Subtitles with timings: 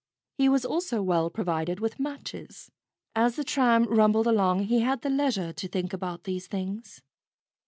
[0.39, 2.71] He was also well provided with matches.
[3.15, 7.03] As the tram rumbled along he had leisure to think about these things.